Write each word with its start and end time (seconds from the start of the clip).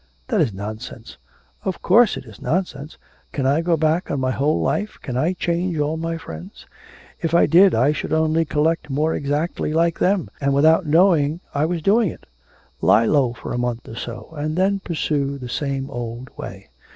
'That 0.29 0.41
is 0.41 0.51
nonsense.' 0.51 1.17
'Of 1.63 1.83
course 1.83 2.17
it 2.17 2.25
is 2.25 2.41
nonsense. 2.41 2.97
Can 3.31 3.45
I 3.45 3.61
go 3.61 3.77
back 3.77 4.09
on 4.09 4.19
my 4.19 4.31
whole 4.31 4.59
life? 4.59 4.97
can 5.03 5.15
I 5.15 5.33
change 5.33 5.77
all 5.77 5.95
my 5.95 6.17
friends? 6.17 6.65
If 7.21 7.35
I 7.35 7.45
did 7.45 7.75
I 7.75 7.91
should 7.91 8.11
only 8.11 8.43
collect 8.43 8.89
more 8.89 9.13
exactly 9.13 9.73
like 9.73 9.99
them, 9.99 10.31
and 10.41 10.55
without 10.55 10.87
knowing 10.87 11.39
I 11.53 11.65
was 11.67 11.83
doing 11.83 12.09
it. 12.09 12.25
Lie 12.81 13.05
low 13.05 13.33
for 13.33 13.53
a 13.53 13.59
month 13.59 13.87
or 13.87 13.95
so, 13.95 14.33
and 14.35 14.55
then 14.55 14.79
pursue 14.79 15.37
the 15.37 15.49
same 15.49 15.87
old 15.91 16.35
way. 16.35 16.71